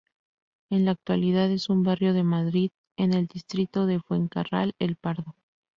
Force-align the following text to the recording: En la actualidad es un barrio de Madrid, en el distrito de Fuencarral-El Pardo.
En 0.71 0.85
la 0.85 0.93
actualidad 0.93 1.51
es 1.51 1.69
un 1.69 1.83
barrio 1.83 2.11
de 2.15 2.23
Madrid, 2.23 2.71
en 2.97 3.13
el 3.13 3.27
distrito 3.27 3.85
de 3.85 3.99
Fuencarral-El 3.99 4.95
Pardo. 4.95 5.35